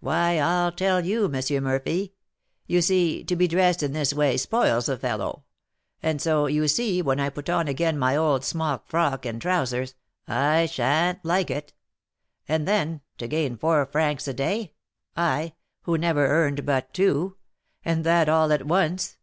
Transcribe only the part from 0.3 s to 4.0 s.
I'll tell you, M. Murphy. You see, to be dressed in